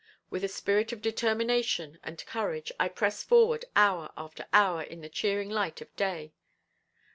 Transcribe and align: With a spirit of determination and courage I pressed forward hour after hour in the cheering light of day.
With 0.31 0.43
a 0.43 0.47
spirit 0.47 0.91
of 0.91 1.03
determination 1.03 1.99
and 2.03 2.25
courage 2.25 2.71
I 2.79 2.89
pressed 2.89 3.29
forward 3.29 3.65
hour 3.75 4.09
after 4.17 4.47
hour 4.51 4.81
in 4.81 5.01
the 5.01 5.09
cheering 5.09 5.51
light 5.51 5.79
of 5.79 5.95
day. 5.95 6.33